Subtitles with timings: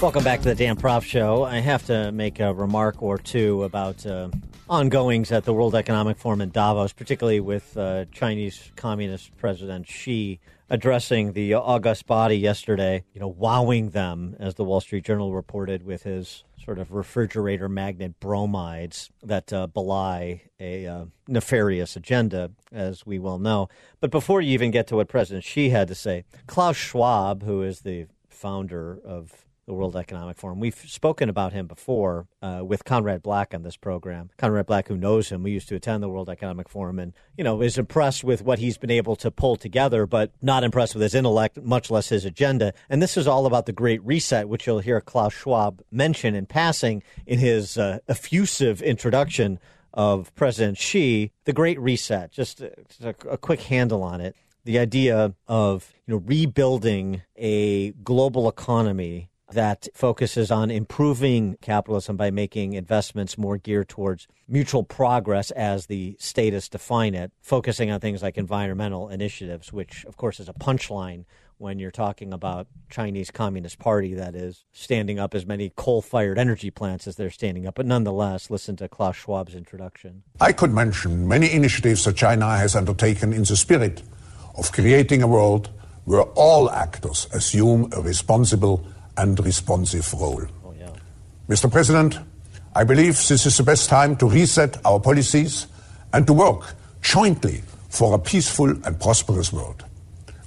[0.00, 1.44] Welcome back to the Dan Proft Show.
[1.44, 4.30] I have to make a remark or two about uh,
[4.66, 10.40] ongoings at the World Economic Forum in Davos, particularly with uh, Chinese Communist President Xi
[10.70, 15.82] addressing the august body yesterday, you know, wowing them, as the Wall Street Journal reported,
[15.84, 23.04] with his sort of refrigerator magnet bromides that uh, belie a uh, nefarious agenda, as
[23.04, 23.68] we well know.
[24.00, 27.60] But before you even get to what President Xi had to say, Klaus Schwab, who
[27.60, 30.58] is the founder of the World Economic Forum.
[30.58, 34.30] We've spoken about him before uh, with Conrad Black on this program.
[34.36, 37.44] Conrad Black, who knows him, we used to attend the World Economic Forum and, you
[37.44, 41.02] know, is impressed with what he's been able to pull together, but not impressed with
[41.02, 42.74] his intellect, much less his agenda.
[42.88, 46.46] And this is all about the Great Reset, which you'll hear Klaus Schwab mention in
[46.46, 49.60] passing in his uh, effusive introduction
[49.94, 52.32] of President Xi, the Great Reset.
[52.32, 52.72] Just a,
[53.04, 54.34] a, a quick handle on it
[54.64, 62.30] the idea of you know rebuilding a global economy that focuses on improving capitalism by
[62.30, 68.22] making investments more geared towards mutual progress as the status define it, focusing on things
[68.22, 71.24] like environmental initiatives, which of course is a punchline
[71.58, 76.70] when you're talking about Chinese Communist Party that is standing up as many coal-fired energy
[76.70, 77.74] plants as they're standing up.
[77.74, 80.22] But nonetheless, listen to Klaus Schwab's introduction.
[80.40, 84.02] I could mention many initiatives that China has undertaken in the spirit
[84.56, 85.68] of creating a world
[86.06, 90.44] where all actors assume a responsible and responsive role.
[90.64, 90.90] Oh, yeah.
[91.48, 91.70] Mr.
[91.70, 92.18] President,
[92.74, 95.66] I believe this is the best time to reset our policies
[96.12, 99.84] and to work jointly for a peaceful and prosperous world.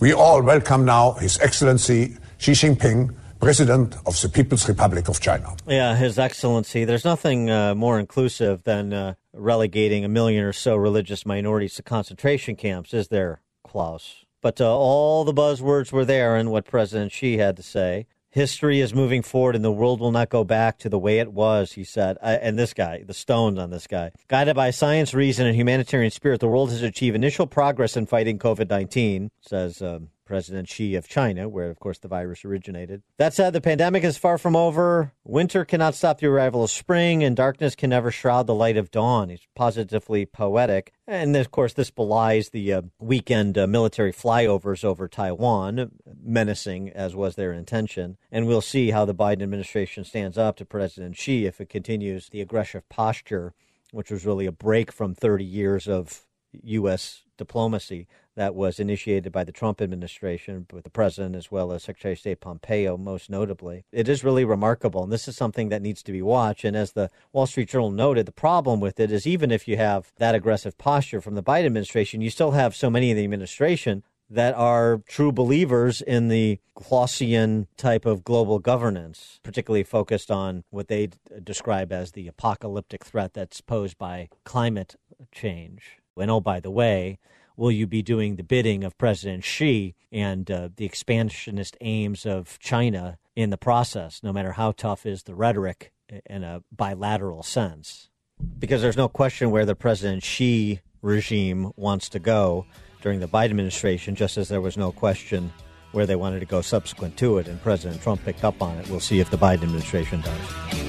[0.00, 5.54] We all welcome now His Excellency Xi Jinping, President of the People's Republic of China.
[5.66, 6.84] Yeah, His Excellency.
[6.84, 11.82] There's nothing uh, more inclusive than uh, relegating a million or so religious minorities to
[11.82, 14.24] concentration camps, is there, Klaus?
[14.40, 18.06] But uh, all the buzzwords were there in what President Xi had to say.
[18.32, 21.32] History is moving forward and the world will not go back to the way it
[21.34, 22.16] was, he said.
[22.22, 24.10] Uh, and this guy, the stones on this guy.
[24.28, 28.38] Guided by science, reason, and humanitarian spirit, the world has achieved initial progress in fighting
[28.38, 33.02] COVID 19, says um, President Xi of China, where, of course, the virus originated.
[33.18, 35.12] That said, the pandemic is far from over.
[35.24, 38.90] Winter cannot stop the arrival of spring, and darkness can never shroud the light of
[38.90, 39.28] dawn.
[39.28, 40.92] He's positively poetic.
[41.06, 45.90] And, of course, this belies the uh, weekend uh, military flyovers over Taiwan,
[46.22, 48.16] menacing as was their intention.
[48.30, 52.28] And we'll see how the Biden administration stands up to President Xi if it continues
[52.28, 53.54] the aggressive posture,
[53.90, 56.22] which was really a break from 30 years of
[56.62, 57.22] U.S.
[57.36, 62.12] diplomacy that was initiated by the Trump administration with the president as well as Secretary
[62.12, 63.84] of State Pompeo, most notably.
[63.92, 66.64] It is really remarkable, and this is something that needs to be watched.
[66.64, 69.76] And as the Wall Street Journal noted, the problem with it is even if you
[69.76, 73.24] have that aggressive posture from the Biden administration, you still have so many in the
[73.24, 80.64] administration that are true believers in the Clausian type of global governance, particularly focused on
[80.70, 81.10] what they
[81.44, 84.96] describe as the apocalyptic threat that's posed by climate
[85.32, 85.98] change.
[86.16, 87.18] And oh, by the way,
[87.62, 92.58] will you be doing the bidding of President Xi and uh, the expansionist aims of
[92.58, 95.92] China in the process, no matter how tough is the rhetoric
[96.26, 98.10] in a bilateral sense?
[98.58, 102.66] Because there's no question where the President Xi regime wants to go
[103.00, 105.52] during the Biden administration, just as there was no question
[105.92, 108.88] where they wanted to go subsequent to it, and President Trump picked up on it.
[108.90, 110.82] We'll see if the Biden administration does.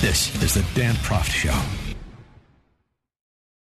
[0.00, 1.81] This is the Dan Proft Show.